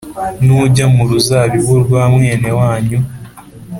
Nujya 0.45 0.85
mu 0.95 1.03
ruzabibu 1.09 1.73
rwa 1.83 2.03
mwene 2.13 2.49
wanyu 2.59 2.99